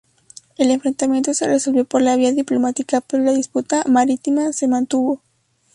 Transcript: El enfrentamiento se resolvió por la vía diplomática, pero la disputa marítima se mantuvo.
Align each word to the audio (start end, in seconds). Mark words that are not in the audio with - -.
El 0.57 0.71
enfrentamiento 0.71 1.35
se 1.35 1.45
resolvió 1.47 1.85
por 1.85 2.01
la 2.01 2.15
vía 2.15 2.31
diplomática, 2.31 3.01
pero 3.01 3.23
la 3.23 3.33
disputa 3.33 3.83
marítima 3.85 4.51
se 4.51 4.67
mantuvo. 4.67 5.21